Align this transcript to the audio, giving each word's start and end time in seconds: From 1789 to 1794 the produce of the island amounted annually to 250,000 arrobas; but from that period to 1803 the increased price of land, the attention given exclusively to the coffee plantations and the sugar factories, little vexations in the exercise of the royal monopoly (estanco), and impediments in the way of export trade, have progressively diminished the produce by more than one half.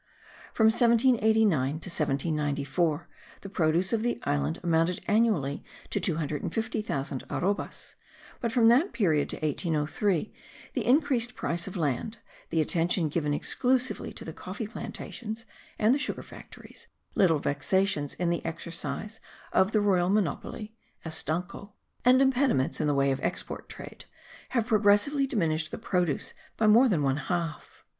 From 0.55 0.65
1789 0.65 1.69
to 1.73 1.73
1794 1.87 3.07
the 3.41 3.49
produce 3.49 3.93
of 3.93 4.01
the 4.01 4.19
island 4.23 4.59
amounted 4.63 4.99
annually 5.07 5.63
to 5.91 5.99
250,000 5.99 7.23
arrobas; 7.29 7.93
but 8.39 8.51
from 8.51 8.67
that 8.69 8.93
period 8.93 9.29
to 9.29 9.35
1803 9.35 10.33
the 10.73 10.87
increased 10.87 11.35
price 11.35 11.67
of 11.67 11.77
land, 11.77 12.17
the 12.49 12.61
attention 12.61 13.09
given 13.09 13.31
exclusively 13.31 14.11
to 14.13 14.25
the 14.25 14.33
coffee 14.33 14.65
plantations 14.65 15.45
and 15.77 15.93
the 15.93 15.99
sugar 15.99 16.23
factories, 16.23 16.87
little 17.13 17.37
vexations 17.37 18.15
in 18.15 18.31
the 18.31 18.43
exercise 18.43 19.19
of 19.53 19.71
the 19.71 19.81
royal 19.81 20.09
monopoly 20.09 20.73
(estanco), 21.05 21.73
and 22.03 22.23
impediments 22.23 22.81
in 22.81 22.87
the 22.87 22.95
way 22.95 23.11
of 23.11 23.21
export 23.21 23.69
trade, 23.69 24.05
have 24.49 24.65
progressively 24.65 25.27
diminished 25.27 25.69
the 25.69 25.77
produce 25.77 26.33
by 26.57 26.65
more 26.65 26.89
than 26.89 27.03
one 27.03 27.17
half. 27.17 27.83